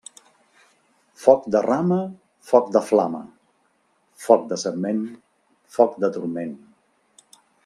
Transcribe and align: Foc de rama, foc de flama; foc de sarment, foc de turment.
Foc 1.23 1.43
de 1.55 1.59
rama, 1.65 1.97
foc 2.51 2.71
de 2.77 2.81
flama; 2.87 3.21
foc 4.25 4.49
de 4.55 4.59
sarment, 4.65 5.05
foc 5.77 6.01
de 6.07 6.11
turment. 6.17 6.61